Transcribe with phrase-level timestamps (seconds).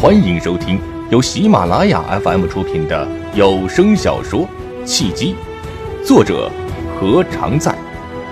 [0.00, 4.42] 欢迎收听由喜马拉雅 FM 出品的有声小说
[4.86, 5.34] 《契机》，
[6.06, 6.48] 作者
[6.94, 7.76] 何常在，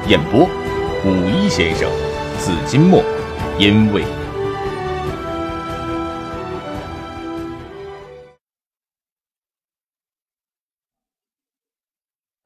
[0.06, 0.44] 演播
[1.04, 1.90] 五一先生、
[2.38, 3.02] 紫金墨，
[3.58, 4.04] 因为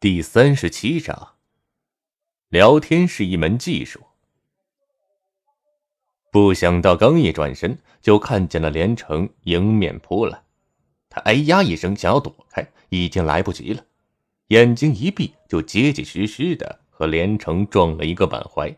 [0.01, 1.35] 第三十七章，
[2.49, 4.01] 聊天是一门技术。
[6.31, 10.43] 不想到，刚一转身，就看见了连城迎面扑来。
[11.09, 13.83] 他哎呀一声，想要躲开，已经来不及了。
[14.49, 18.77] 眼睛一闭，就结结实实的和连城撞了一个满怀。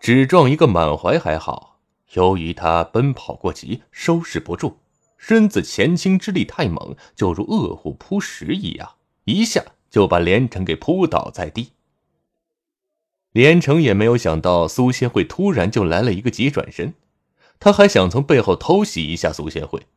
[0.00, 1.78] 只撞一个满怀还好，
[2.14, 4.78] 由于他奔跑过急，收拾不住，
[5.16, 11.70] 身子前倾之力太猛，就如饿虎扑食一样，一下就把连城给扑倒在地。
[13.34, 16.94] 连城也没有想到苏仙慧突然就来了一个急转身，
[17.58, 19.88] 他还想从背后偷袭一下苏仙慧。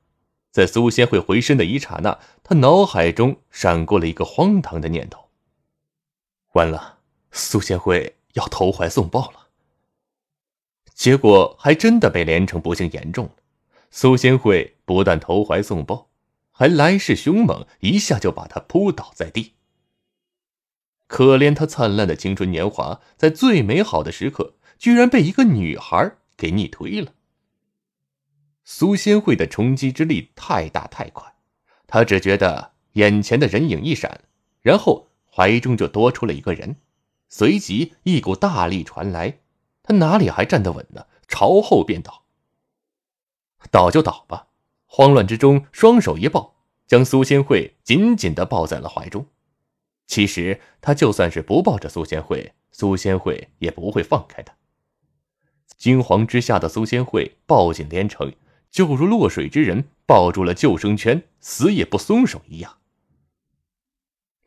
[0.51, 5.29] 在苏仙慧回身的一刹那，他脑海中闪过了一个荒唐的念头：
[6.53, 6.97] 完了，
[7.31, 9.49] 苏仙慧要投怀送抱了。
[10.95, 13.31] 结果还真的被连城不幸言中了。
[13.91, 16.09] 苏仙慧不但投怀送抱，
[16.49, 19.53] 还来势凶猛，一下就把他扑倒在地。
[21.07, 27.13] 可怜他灿烂的青春年华，在最美好的时刻，居然被一个女孩给逆推了。
[28.63, 31.33] 苏仙慧的冲击之力太大太快，
[31.87, 34.25] 他只觉得眼前的人影一闪，
[34.61, 36.75] 然后怀中就多出了一个人，
[37.29, 39.39] 随即一股大力传来，
[39.83, 41.05] 他哪里还站得稳呢？
[41.29, 42.25] 朝后便倒。
[43.71, 44.47] 倒就倒吧，
[44.85, 49.25] 慌乱之中，双手一抱，将苏仙慧紧紧的抱在了怀中。
[50.07, 54.55] 其实他就算是不抱着苏仙慧，苏仙慧也不会放开他。
[55.77, 58.33] 惊慌之下的苏仙慧抱紧连城，
[58.71, 62.77] 就如落水之人抱住了救生圈，死也不松手一样。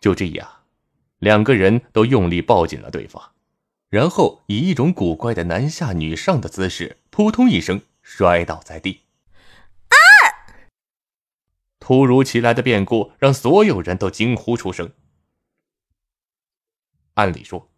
[0.01, 0.63] 就这样，
[1.19, 3.33] 两个人都用力抱紧了对方，
[3.91, 9.03] 然后以一种古怪的男下女上的姿势，扑通一声摔倒在地。
[9.89, 9.95] 啊！
[11.79, 14.91] 突如其来的变故让所有人都惊呼出声。
[17.21, 17.69] 按理说，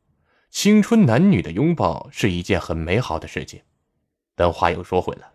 [0.51, 3.63] 青春男女的拥抱是一件很美好的事情，
[4.37, 5.35] 但话又说回来了，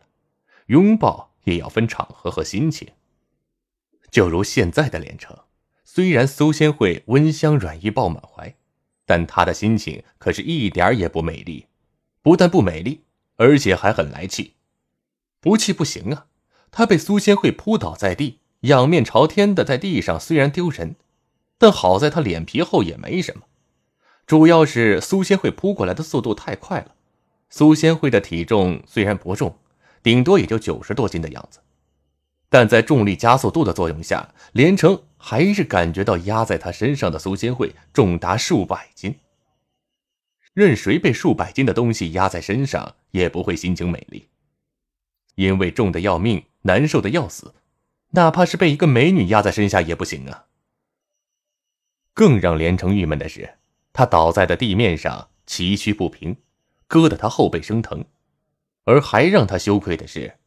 [0.68, 2.88] 拥抱也要分场合和心情。
[4.10, 5.38] 就如现在的连城，
[5.84, 8.56] 虽然苏仙慧温香软玉抱满怀，
[9.06, 11.66] 但他的心情可是一点也不美丽，
[12.22, 13.04] 不但不美丽，
[13.36, 14.54] 而且还很来气。
[15.42, 16.28] 不气不行啊！
[16.72, 20.96] 他被苏仙慧扑倒在地，仰面朝天的在地上，虽然丢人，
[21.58, 23.47] 但好在他脸皮厚，也没什么。
[24.28, 26.94] 主要是苏仙慧扑过来的速度太快了。
[27.50, 29.58] 苏仙慧的体重虽然不重，
[30.04, 31.60] 顶多也就九十多斤的样子，
[32.50, 39.16] 但在重力加速度的作用下，连城还是感觉到压在他身上的苏仙慧重达数百斤。
[40.54, 44.28] 任谁被数百斤的东西压在身上，也不会心情美丽，
[45.36, 47.54] 因为重的要命，难受的要死，
[48.10, 50.48] 哪怕是被一个美女压在身下也不行啊。
[52.14, 53.54] 更让连城郁闷的是。
[53.98, 56.38] 他倒在的地面上崎岖不平，
[56.88, 58.06] 硌得他后背生疼。
[58.84, 60.38] 而还让他羞愧的是，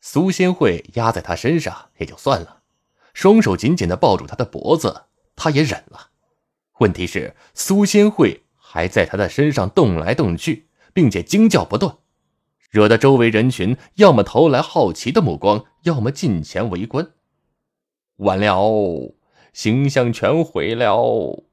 [0.00, 2.62] 苏仙慧压在他身上也就算了，
[3.12, 5.04] 双手紧紧的抱住他的脖子，
[5.36, 6.10] 他也忍了。
[6.80, 11.98] 问题是苏仙慧还在他的身上动来动去，并且惊叫不断，
[12.70, 17.12] 惹得周围人群要么投来好奇的目光，要么近前围观。
[18.16, 19.14] 完了，
[19.52, 21.44] 形象全毁了。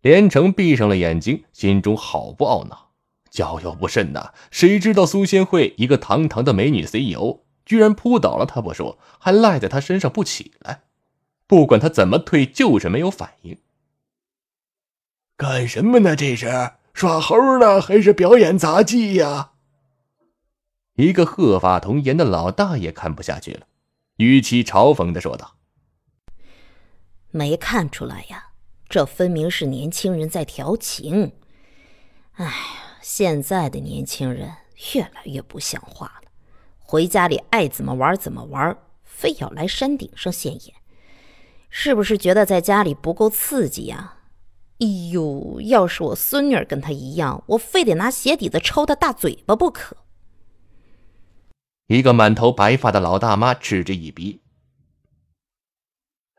[0.00, 2.90] 连城闭上了眼睛，心中好不懊恼，
[3.30, 4.32] 交友不慎呐！
[4.50, 10.82] 谁知道苏仙慧一个堂堂的美女 CEO，居然扑倒了他不说，还赖在他身上不起来。
[11.46, 13.58] 不管他怎么退，就是没有反应。
[15.36, 16.14] 干什么呢？
[16.14, 19.52] 这是耍猴呢，还是表演杂技呀？
[20.94, 23.66] 一个鹤发童颜的老大爷看不下去了，
[24.16, 25.54] 语气嘲讽的说道
[27.30, 28.46] ：“没看出来呀？”
[28.88, 31.32] 这分明是年轻人在调情。
[32.32, 32.52] 哎呀，
[33.02, 34.50] 现在的年轻人
[34.94, 36.30] 越来越不像话了，
[36.78, 40.74] 回家里爱怎么玩怎么玩，非要来山顶上现眼，
[41.68, 44.14] 是不是觉得在家里不够刺激呀？
[44.78, 49.96] 哎呦，要是我孙女儿跟他一样，我非得拿鞋底子抽他大嘴巴不可！
[51.88, 54.40] 一个满头白发的老大妈嗤之以鼻：“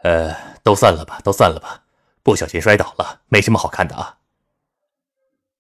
[0.04, 1.86] 呃，都散了吧，都散了吧。”
[2.30, 4.20] 不小心摔倒了，没什么好看的啊。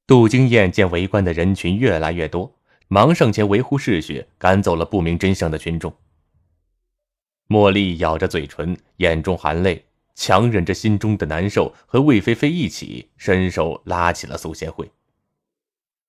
[0.06, 2.54] 杜金燕见围观的人群越来越多，
[2.89, 5.92] 忙上前维护秩序，赶走了不明真相的群众。
[7.48, 9.83] 茉莉咬着嘴唇，眼中含泪，
[10.13, 14.92] 强忍着心中的难受，和魏菲菲一起伸手拉起了苏仙慧。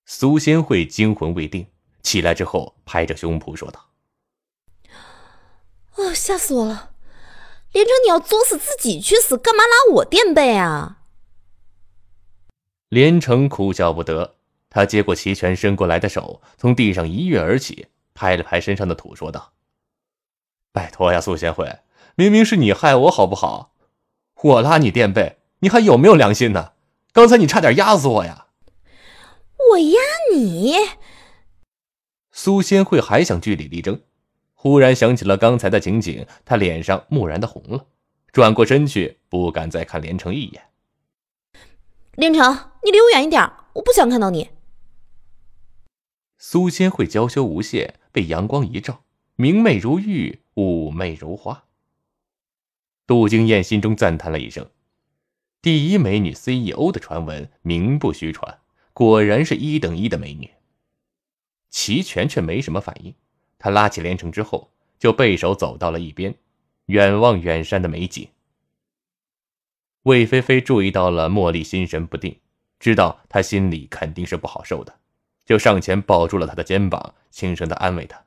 [0.05, 1.65] 苏仙慧惊魂未定，
[2.03, 3.89] 起来之后拍着胸脯说道
[5.97, 6.90] ：“啊，吓死我了！
[7.71, 10.99] 连城，你要作死自己去死，干嘛拉我垫背啊？”
[12.89, 14.35] 连城哭笑不得，
[14.69, 19.53] 他接过齐全伸过来的手，从地上一跃而起，拍了拍身上的土，说道
[20.73, 21.79] ：“拜托呀，苏贤惠，
[22.15, 23.73] 明明是你害我，好不好？
[24.43, 26.73] 我拉你垫背，你还有没有良心呢？
[27.13, 28.47] 刚才你差点压死我呀！”
[29.71, 29.99] 我压
[30.33, 30.75] 你？
[32.31, 34.01] 苏仙慧还想据理力争，
[34.61, 37.87] 忽然想起了刚才的情景，他脸上蓦然的红了，
[38.31, 40.69] 转过身去，不敢再看连城一眼。
[42.13, 43.41] 连城，你离我远一点，
[43.73, 44.51] 我不想看到你。
[46.37, 49.01] 苏仙慧娇羞无限，被阳光一照，
[49.35, 51.63] 明媚如玉，妩媚如花。
[53.07, 54.69] 杜金燕心中赞叹了一声
[55.59, 58.59] ：“第一美女 CEO 的传闻名不虚传，
[58.93, 60.51] 果然是一等一的美女。”
[61.71, 63.15] 齐全却没什么反应，
[63.61, 66.33] 他拉起连城之后，就背手走到了一边，
[66.87, 68.27] 远望远山的美景。
[70.01, 72.39] 魏菲菲注意到了茉莉心神不定，
[72.79, 74.97] 知道她心里肯定是不好受的，
[75.45, 78.25] 就上前抱住了她的肩膀，轻声的安慰她：“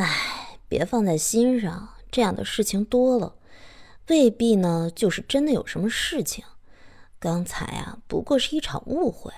[0.00, 3.34] 哎，别放在心上，这样的事情多了，
[4.06, 6.44] 未必呢就是真的有什么事情。
[7.18, 9.32] 刚才啊，不过是一场误会。”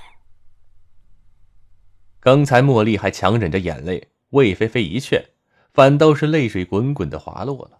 [2.20, 5.26] 刚才茉莉还强忍着眼泪，魏菲菲一劝，
[5.72, 7.78] 反倒是泪水滚滚的滑落了。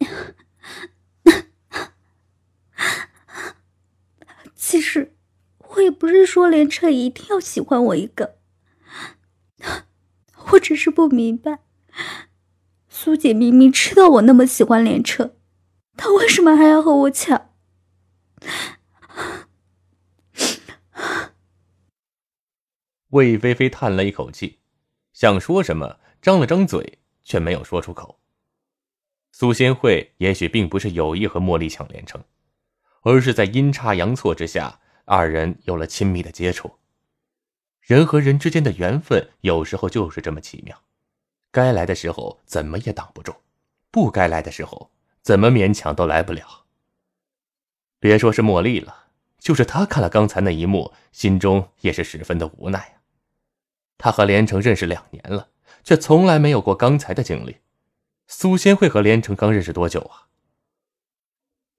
[4.54, 5.16] 其实，
[5.58, 8.38] 我也不是说连彻一定要喜欢我一个，
[10.52, 11.58] 我只是不明白，
[12.88, 15.36] 苏姐明明知道我那么喜欢连彻，
[15.96, 17.50] 她为什么还要和我抢？
[23.08, 24.59] 魏菲菲叹了一口气，
[25.12, 28.18] 想说什么，张了张嘴，却没有说出口。
[29.32, 32.22] 苏仙慧也许并不是有意和茉莉抢连城。
[33.02, 36.70] 而是在阴差阳错之下，二人有了亲密的接触。
[37.80, 40.78] 人和人之间的缘分有时候就是这么奇妙，
[41.50, 43.34] 该来的时候怎么也挡不住，
[43.90, 44.90] 不该来的时候
[45.22, 46.66] 怎么勉强都来不了。
[47.98, 49.06] 别说是茉莉了，
[49.38, 52.99] 就是他看了刚才那一幕，心中也是十分的无奈啊。
[54.00, 55.50] 他和连城认识两年了，
[55.84, 57.58] 却从来没有过刚才的经历。
[58.26, 60.26] 苏仙慧和连城刚认识多久啊？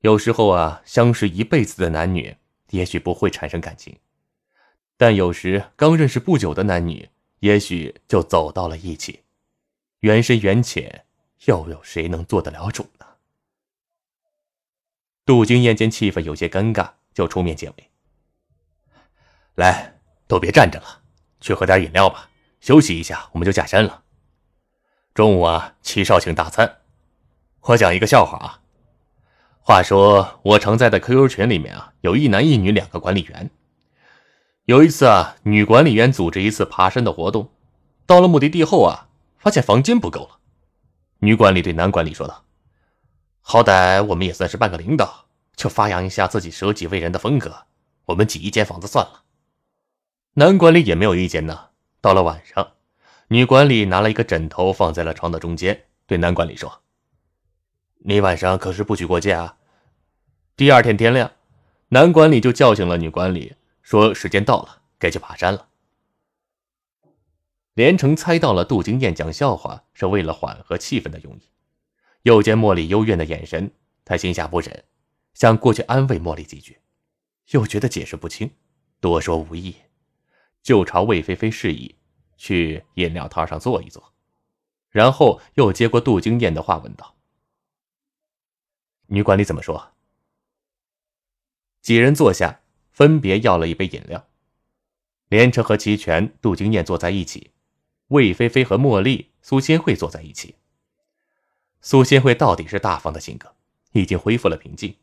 [0.01, 2.37] 有时候啊，相识一辈子的男女
[2.69, 3.97] 也许不会产生感情，
[4.97, 7.09] 但有时刚认识不久的男女，
[7.39, 9.21] 也许就走到了一起。
[10.01, 11.05] 缘深缘浅，
[11.45, 13.05] 又有谁能做得了主呢？
[15.25, 17.89] 杜金燕见气氛有些尴尬，就出面解围
[19.57, 21.00] ：“来，都别站着了，
[21.41, 22.29] 去喝点饮料吧，
[22.61, 24.03] 休息一下，我们就下山了。
[25.13, 26.77] 中午啊，齐少请大餐。
[27.61, 28.61] 我讲一个笑话啊。”
[29.63, 33.49] 话说，我常在的 QQ 群里面啊，有一男一女两个管理员。
[34.65, 37.51] 有一次啊，女管理员组织一次爬山的活动，
[38.05, 40.39] 到了目的地后啊，发现房间不够了。
[41.19, 42.43] 女管理对男管理说道
[43.41, 47.65] ：“好歹我们也算是半个领导，就发扬一下自己舍己为人的风格，
[48.05, 49.23] 我们挤一间房子算了。”
[50.33, 51.69] 男管理也没有意见呢。
[51.99, 52.73] 到了晚上，
[53.27, 56.81] 女管理拿了一个枕头放在了床的中间，对男管理说。
[57.99, 59.57] 你晚上可是不许过界啊！
[60.55, 61.33] 第二天天亮，
[61.89, 65.67] 男管理就叫醒了女管理，说时间到了，该去爬山了。
[67.73, 71.41] 连城猜到了杜金燕讲笑话是为了缓和气氛的用意，
[72.23, 73.71] 又见茉莉幽怨的眼神，
[74.05, 74.85] 他心下不忍，
[75.33, 76.79] 想过去安慰茉莉几句，
[77.51, 78.49] 又觉得解释不清，
[78.99, 79.75] 多说无益，
[80.61, 81.95] 就朝魏菲菲示意
[82.37, 84.13] 去饮料摊上坐一坐，
[84.89, 87.15] 然后又接过杜金燕的话问道。
[89.07, 89.93] 女管理怎么说？
[91.81, 94.27] 几人坐下，分别要了一杯饮料。
[95.27, 97.51] 连城和齐全、杜金燕坐在一起，
[98.07, 100.55] 魏菲菲和茉莉、苏仙慧坐在一起。
[101.81, 103.55] 苏仙慧到底是大方的性格，
[103.93, 104.95] 已经恢复了平静，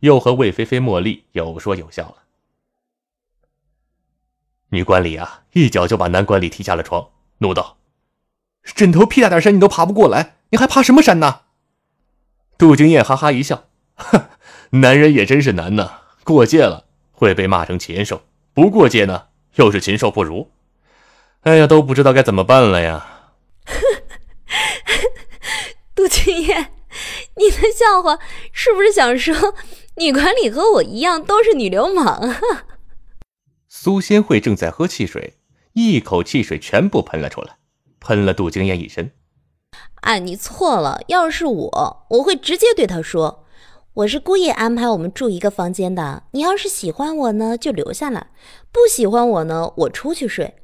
[0.00, 2.21] 又和魏菲菲、茉莉有说有笑了。
[4.72, 7.76] 女管理啊，一脚就把男管理踢下了床，怒道
[8.64, 11.40] ：“枕头屁大点山你都爬不过来，你还爬什么山呢？”
[12.56, 13.64] 杜金燕哈哈一笑，
[13.96, 14.30] 哼，
[14.70, 15.98] 男人也真是难呐！
[16.24, 18.22] 过界了会被骂成禽兽，
[18.54, 19.24] 不过界呢
[19.56, 20.50] 又是禽兽不如。
[21.42, 23.28] 哎呀，都不知道该怎么办了呀！
[25.94, 26.72] 杜君燕，
[27.36, 28.18] 你的笑话
[28.52, 29.54] 是不是想说
[29.96, 32.64] 女管理和我一样都是女流氓啊？
[33.74, 35.38] 苏仙慧正在喝汽水，
[35.72, 37.56] 一口汽水全部喷了出来，
[38.00, 39.12] 喷了杜金燕一身。
[40.02, 43.46] 哎，你错了，要是我，我会直接对他说。
[43.94, 46.24] 我是故意安排我们住一个房间的。
[46.32, 48.26] 你要是喜欢我呢，就留下来；
[48.70, 50.54] 不喜欢我呢，我出去睡。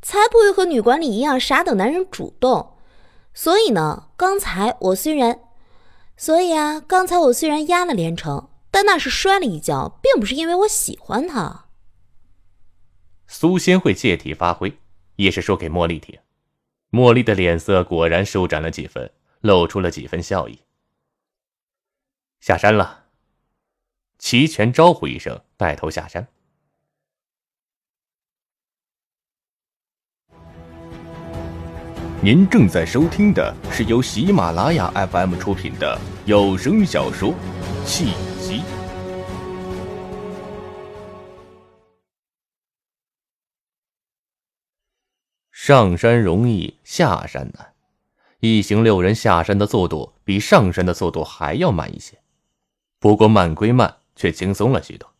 [0.00, 2.76] 才不会和女管理一样傻等男人主动。
[3.34, 5.38] 所以呢，刚才我虽然，
[6.16, 11.63] 所以啊，刚才我虽然压了连城，但那是摔了一跤，并不是因为我喜欢他。
[13.36, 14.72] 苏仙会借题发挥，
[15.16, 16.16] 也是说给茉莉听。
[16.92, 19.10] 茉莉的脸色果然舒展了几分，
[19.40, 20.60] 露出了几分笑意。
[22.38, 23.06] 下山了。
[24.20, 26.28] 齐全招呼一声，带头下山。
[32.22, 37.30] 您正在收听的是由喜马拉雅 FM 出品的有声小说
[37.84, 38.12] 《契
[45.66, 47.72] 上山容易下山难，
[48.40, 52.18] 一行六人下山的速度比上山的速度还要慢一些。
[52.98, 55.10] 不过慢归慢，却轻松了许多。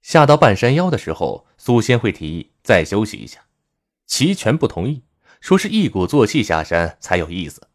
[0.00, 3.40] 下到半山腰的时候，苏仙会提议再休息一下，
[4.06, 5.02] 齐全不同意，
[5.42, 7.68] 说是一鼓作气下山才有意思。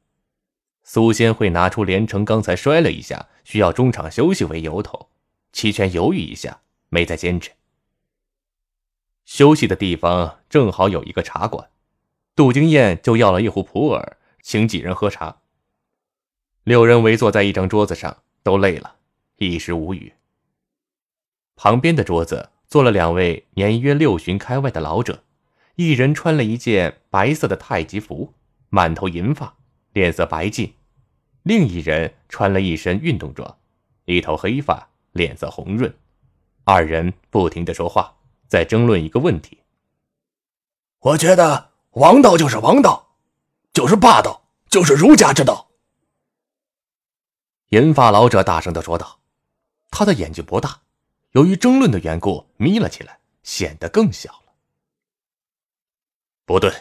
[0.83, 5.09] 苏仙会拿出连城刚才摔了一下，需要中场休息为由头，
[5.51, 7.51] 齐全犹豫一下，没再坚持。
[9.25, 11.69] 休息的地方正好有一个茶馆，
[12.35, 15.37] 杜金燕就要了一壶普洱，请几人喝茶。
[16.63, 18.17] 六人围坐在一张桌子上。
[18.43, 18.97] 都累了，
[19.37, 20.11] 一时无语。
[21.55, 25.23] 旁边的桌子坐了两位年约六旬开外的老者，
[25.75, 28.33] 一人穿了一件白色的太极服，
[28.67, 29.55] 满头银发，
[29.93, 30.73] 脸色白净；
[31.43, 33.57] 另一人穿了一身运动装，
[34.03, 35.95] 一头黑发，脸色红润。
[36.65, 38.17] 二人不停的说话，
[38.53, 39.63] 在争论一个问题。
[40.99, 43.15] 我觉得王道就是王道，
[43.73, 45.71] 就是霸道，就是儒家之道。
[47.69, 49.19] 银发老者大声的说道
[49.89, 50.83] ：“他的眼睛不大，
[51.31, 54.53] 由于争论的缘故，眯了起来，显得更小了。
[56.45, 56.71] 不对，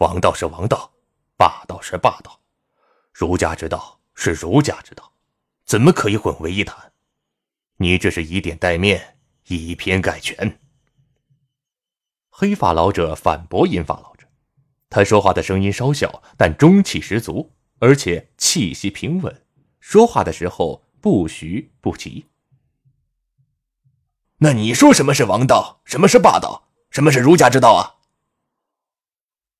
[0.00, 0.92] 王道是王道，
[1.38, 2.38] 霸道是霸道，
[3.14, 5.10] 儒家之道是儒家之道，
[5.64, 6.92] 怎么可以混为一谈？
[7.78, 9.16] 你这是以点带面，
[9.46, 10.36] 以偏概全。”
[12.40, 14.26] 黑发老者反驳银发老者，
[14.88, 19.42] 他说话的声音稍小，但中气十足，而且气息平稳。
[19.78, 22.24] 说话的时候不徐不急。
[24.38, 28.00] 那你说什么是王道，什么是霸道，什么是儒家之道啊？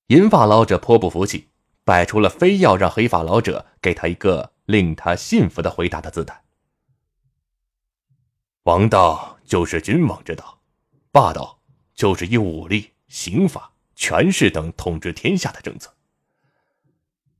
[0.07, 1.49] 银发老者颇不服气，
[1.83, 6.43] 摆出了非要让黑发老者给他一个令他信服的回答的姿态。
[8.63, 10.59] 王道就是君王之道，
[11.11, 11.59] 霸道
[12.01, 15.93] 就是以武力、刑法、权势等统治天下的政策。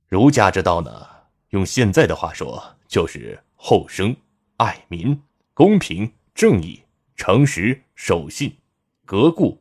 [0.06, 1.04] 儒家之道呢？
[1.48, 4.14] 用现在的话说，就是厚生、
[4.58, 5.20] 爱民、
[5.52, 6.80] 公平、正义、
[7.16, 8.56] 诚实、守信、
[9.04, 9.60] 革故、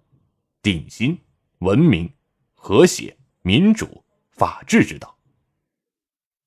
[0.61, 1.19] 鼎新、
[1.61, 2.07] 文明、
[2.53, 5.17] 和谐、民主、法治之道。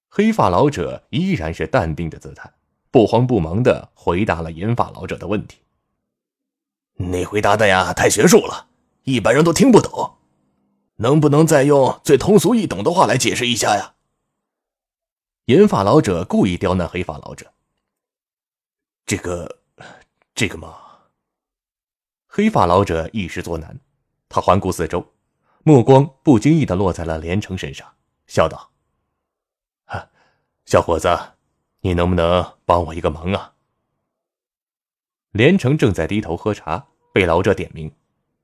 [0.09, 2.49] 黑发老者依然是淡定的姿态，
[2.93, 5.57] 不慌不忙的回答了银发老者的问题。
[6.97, 8.69] 你回答的呀，太学术了，
[9.03, 10.17] 一般人都听不懂，
[10.97, 13.95] 能不能再用最通俗易懂的话来解释一下呀？
[15.47, 17.53] 银发老者故意刁难黑发老者。
[19.05, 19.59] 这个，
[20.35, 20.77] 这个嘛。
[22.27, 23.79] 黑发老者一时作难，
[24.29, 25.13] 他环顾四周，
[25.63, 27.95] 目光不经意的落在了连城身上，
[28.27, 28.71] 笑道
[29.87, 30.09] ：“哈，
[30.65, 31.09] 小伙子，
[31.81, 33.53] 你能不能帮我一个忙啊？”
[35.35, 37.93] 连城正在低头喝茶，被老者点名，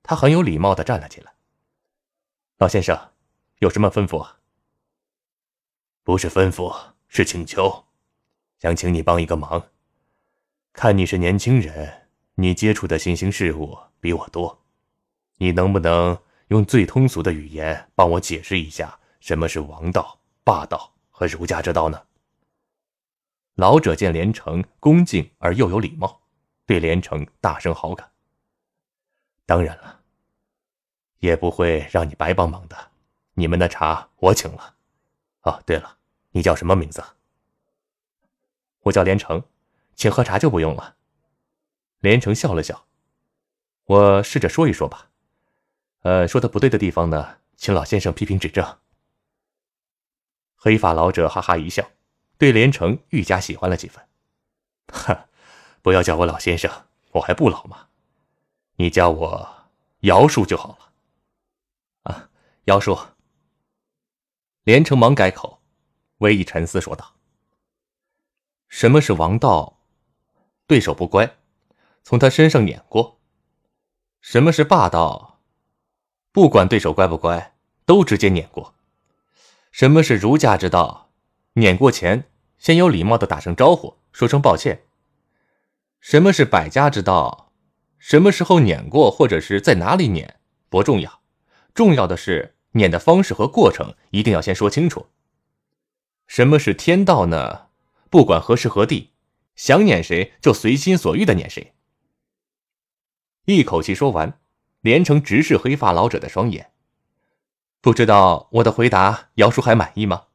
[0.02, 1.32] 他很有礼貌的站了起来
[2.58, 3.12] ：“老先生，
[3.60, 4.40] 有什么吩咐啊？”
[6.02, 7.84] 不是吩咐，是请求，
[8.58, 9.68] 想请你帮一个忙。
[10.72, 14.60] 看你是年轻人，你接触的新兴事物比我多，
[15.36, 16.18] 你能不能
[16.48, 22.02] 用最通俗的语言帮我解释一下什么是王道、霸道和儒家之道呢？
[23.54, 26.19] 老者见连城恭敬而又有礼貌，
[26.70, 28.12] 对连城大生好感。
[29.44, 30.02] 当然了，
[31.18, 32.92] 也不会让你白帮忙的，
[33.34, 34.76] 你们的茶我请了。
[35.40, 35.98] 哦，对了。
[36.30, 37.02] 你叫什么名字？
[38.82, 39.42] 我叫连城，
[39.96, 40.94] 请喝茶就不用了。
[41.98, 42.86] 连城笑了笑，
[43.86, 45.10] 我试着说一说吧。
[46.02, 48.78] 呃，说的不对的地方呢，请老先生批评指正。
[50.54, 51.90] 黑发老者哈哈一笑，
[52.38, 54.06] 对连城愈加喜欢了几分。
[54.92, 55.26] 哈，
[55.82, 56.70] 不要叫我老先生，
[57.12, 57.88] 我还不老吗？
[58.76, 59.48] 你叫我
[60.00, 62.12] 姚叔就好了。
[62.12, 62.30] 啊，
[62.64, 62.98] 姚叔。
[64.64, 65.60] 连城忙改口，
[66.18, 67.14] 微一沉思说道
[68.68, 69.78] ：“什么是王道？
[70.66, 71.36] 对手不乖，
[72.02, 73.18] 从他身上碾过。
[74.20, 75.40] 什么是霸道？
[76.30, 77.54] 不管对手乖不乖，
[77.86, 78.74] 都直接碾过。”
[79.72, 81.10] 什么是儒家之道？
[81.54, 84.84] 碾过前，先有礼貌的打声招呼，说声抱歉。
[86.00, 87.52] 什么是百家之道？
[87.98, 90.40] 什么时候撵过，或者是在哪里撵，
[90.70, 91.20] 不重要，
[91.74, 95.06] 重要的是撵的方式和过程一定要先说清楚。
[96.26, 97.66] 什么是天道呢？
[98.08, 99.10] 不管何时何地，
[99.54, 101.74] 想撵谁就随心所欲的撵谁。
[103.44, 104.40] 一口气说完，
[104.80, 106.72] 连城直视黑发老者的双眼。
[107.82, 110.28] 不知道我的回答，姚叔还满意吗？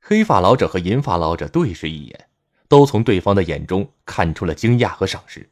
[0.00, 2.28] 黑发老者和银发老者对视一眼，
[2.68, 5.48] 都从对方的眼中看出了惊讶和赏识。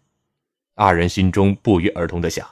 [0.75, 2.49] 二人心中不约而同的想：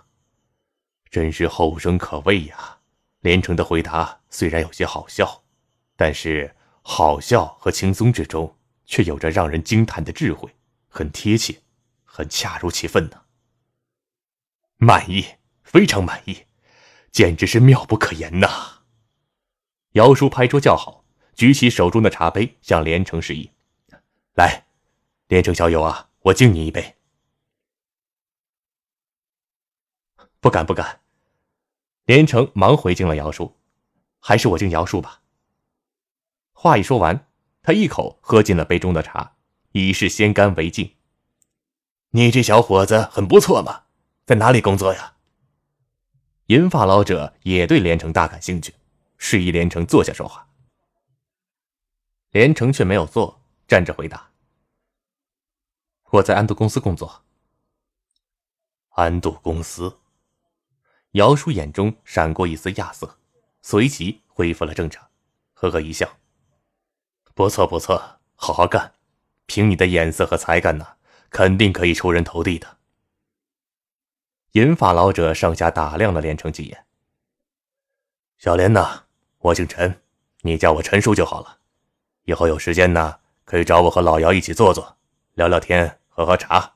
[1.10, 2.78] 真是后生可畏呀！
[3.20, 5.42] 连城的回答虽然有些好笑，
[5.96, 10.54] 但是好笑和轻松之中，却有着让人惊叹的智慧，
[10.88, 11.60] 很贴切，
[12.04, 13.22] 很恰如其分呢。
[14.76, 15.24] 满意，
[15.62, 16.44] 非常满意。
[17.12, 18.82] 简直是妙不可言呐！
[19.92, 21.04] 姚叔拍桌叫好，
[21.34, 23.50] 举起手中的茶杯向连城示意
[24.34, 24.66] ：“来，
[25.28, 26.96] 连城小友啊，我敬你一杯。”
[30.40, 31.00] 不敢不敢。
[32.04, 33.56] 连城忙回敬了姚叔
[34.18, 35.22] ：“还是我敬姚叔吧。”
[36.52, 37.28] 话一说完，
[37.62, 39.36] 他一口喝尽了杯中的茶，
[39.72, 40.96] 以示先干为敬。
[42.10, 43.84] 你这小伙子很不错嘛，
[44.24, 45.16] 在哪里工作呀？
[46.46, 48.74] 银发老者也对连城大感兴趣，
[49.16, 50.48] 示意连城坐下说话。
[52.30, 53.41] 连城却没有坐，
[53.72, 54.30] 站着回答
[56.12, 57.24] ：“我在安度公司工作。”
[58.92, 59.98] 安度公司，
[61.12, 63.18] 姚叔眼中闪过一丝亚色，
[63.62, 65.08] 随即恢复了正常，
[65.54, 66.18] 呵呵一笑
[67.32, 68.92] ：“不错不错，好好干，
[69.46, 70.86] 凭你的眼色和才干呢，
[71.30, 72.76] 肯定可以出人头地的。”
[74.52, 76.84] 银发老者上下打量了连城几眼。
[78.36, 79.04] 小莲呐，
[79.38, 80.02] 我姓陈，
[80.42, 81.60] 你叫我陈叔就好了。
[82.24, 84.96] 以后有时间呢，可以找我和老姚一起坐坐，
[85.34, 86.74] 聊聊天，喝喝茶，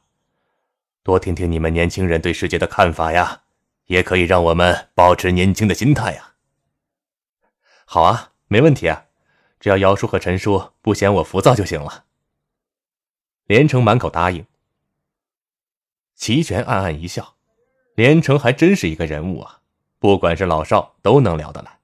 [1.03, 3.43] 多听听你们年轻人对世界的看法呀，
[3.87, 6.35] 也可以让我们保持年轻的心态呀。
[7.85, 9.07] 好啊，没问题啊，
[9.61, 12.05] 只要姚叔和陈叔不嫌我浮躁就行了。
[13.47, 14.45] 连城满口答应。
[16.15, 17.35] 齐全暗暗一笑。
[17.95, 19.61] 连城还真是一个人物啊，
[19.99, 21.79] 不管是老少都能聊得来。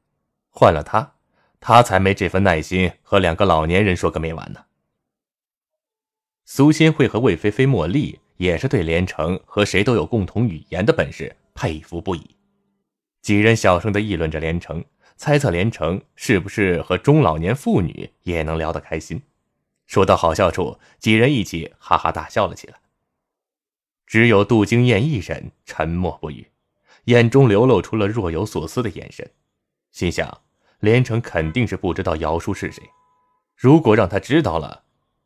[0.51, 1.14] 换了他，
[1.59, 4.62] 他才没这份耐心和两个老年人说个没完呢。
[6.54, 12.36] 苏新慧和魏菲菲、茉莉也是对连城和谁都有共同语言的本事佩服不已。
[13.22, 14.84] 几人小声的议论着连城，
[15.16, 19.22] 猜测连城是不是和中老年妇女也能聊得开心。
[19.86, 22.74] 说到好笑处，几人一起哈哈大笑了起来。
[24.06, 26.48] 只有杜经燕一人沉默不语，
[27.04, 29.26] 眼中流露出了若有所思的眼神，
[29.90, 30.42] 心想：
[30.80, 32.82] 连城肯定是不知道姚叔是谁。
[33.56, 34.82] 如果让他知道了，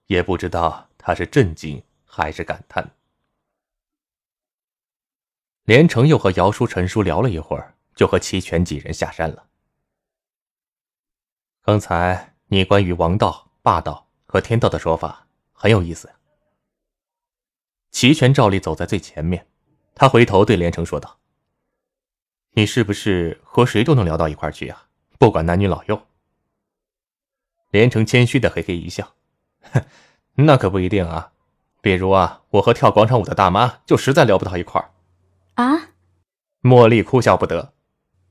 [0.06, 2.96] 也不知道他是震惊还是感叹。
[5.62, 9.48] 连城又和姚叔、陈叔聊了一会儿，就和齐全几人下山了。
[11.62, 16.12] 刚才你关于王道、霸道和天道的说法很有意思。
[17.92, 19.46] 齐全照例走在最前面，
[19.94, 21.20] 他回头对连城说道
[22.50, 24.88] ：“你是不是和谁都能聊到一块去啊？
[25.20, 26.08] 不管男女老幼。”
[27.70, 29.14] 连城谦虚的嘿嘿一笑
[29.70, 29.84] ：“哼，
[30.36, 31.30] 那可不一定啊。
[31.80, 34.90] 比如啊，我和跳广场舞的大妈就实在聊不到一块儿。”
[35.54, 35.90] 啊！
[36.62, 37.72] 茉莉哭笑不得：“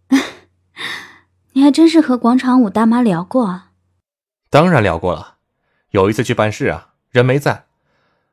[1.54, 3.72] 你还真是和广场舞大妈聊过啊
[4.52, 5.36] ？”“当然聊过了。
[5.92, 7.66] 有一次去办事啊，人没在。”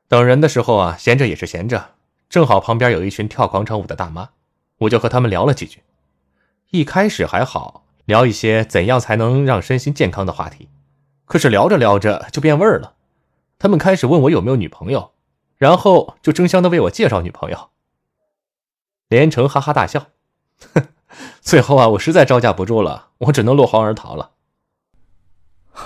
[0.08, 1.92] 等人的时候啊，闲着也是闲着，
[2.28, 4.30] 正好旁边有一群跳广场舞的大妈，
[4.78, 5.82] 我就和他们聊了几句。
[6.70, 10.68] 一开始还好，聊一些怎样才能让身心健康的话题。
[11.24, 12.94] 可是聊着聊着就变味儿了，
[13.62, 15.12] 他们开始问我有没有女朋友，
[15.56, 17.70] 然后就争相的为我介绍女朋友。
[19.06, 20.08] 连城哈哈大笑，
[20.74, 20.88] 哼，
[21.40, 24.32] 最后啊，我实在招架不住了，我只能落荒而逃了。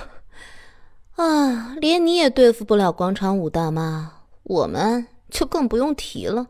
[1.17, 4.23] 啊，连你也对付不了广场舞大妈。
[4.45, 6.47] 我们就更不用提了。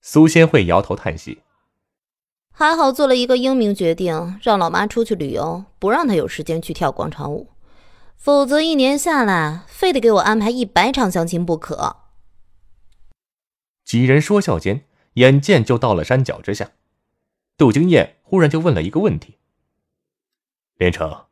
[0.00, 1.42] 苏仙慧摇头叹息，
[2.50, 7.48] 还好做了一个英明决定，让老妈出去旅游，不让她有时间去跳广场舞，
[8.16, 12.04] 否则一年下来，非得给我安排一百场相亲不可。
[13.84, 16.72] 几人说笑间，眼见就到了山脚之下，
[17.56, 19.38] 杜经燕忽然就问了一个问题
[20.76, 21.26] ：“连城，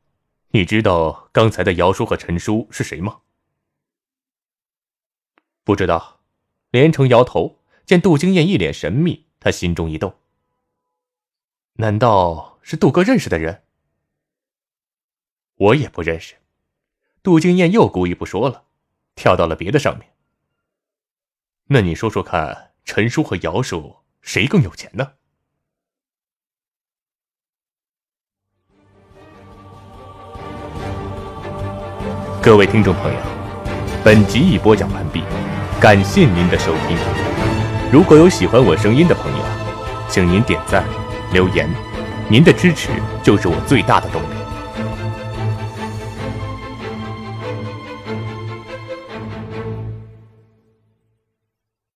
[0.50, 3.22] 你知道刚才的姚叔和陈叔是谁吗？”
[5.64, 6.20] 不知道。
[6.70, 10.16] 连城摇头，见杜经燕一脸神秘，他心中一动。
[11.74, 13.62] 难道是杜哥认识的人？
[15.54, 16.34] 我也不认识。
[17.24, 18.64] 杜经燕又故意不说了，
[19.16, 20.10] 跳到了别的上面。
[21.68, 25.12] 那你说说看，陈叔和姚叔谁更有钱呢？
[32.42, 33.18] 各位听众朋友，
[34.04, 35.22] 本集已播讲完毕。
[35.80, 36.98] 感谢您的收听，
[37.90, 39.44] 如果有喜欢我声音的朋友，
[40.10, 40.84] 请您点赞、
[41.32, 41.66] 留言，
[42.28, 42.90] 您的支持
[43.22, 44.33] 就是我最大的动力。